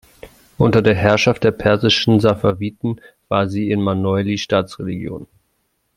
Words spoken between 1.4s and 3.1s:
der persischen Safawiden